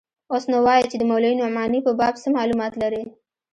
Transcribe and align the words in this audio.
اوس 0.31 0.43
نو 0.51 0.57
وايه 0.65 0.85
چې 0.91 0.95
د 0.97 1.03
مولوي 1.09 1.35
نعماني 1.41 1.79
په 1.85 1.91
باب 1.99 2.13
څه 2.21 2.27
مالومات 2.37 2.73
لرې. 2.81 3.03